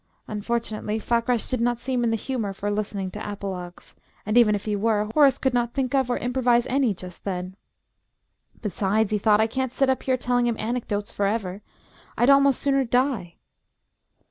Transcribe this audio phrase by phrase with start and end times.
[0.27, 3.93] Unfortunately Fakrash did not seem in the humour for listening to apologues,
[4.25, 7.55] and, even if he were, Horace could not think of or improvise any just then.
[8.63, 11.61] "Besides," he thought, "I can't sit up here telling him anecdotes for ever.
[12.17, 13.35] I'd almost sooner die!"